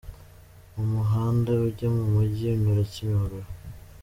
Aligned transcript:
Umuhanda 0.81 1.51
ujya 1.67 1.87
mumujyi 1.95 2.45
unyura 2.55 2.83
Kimihurura. 2.91 3.47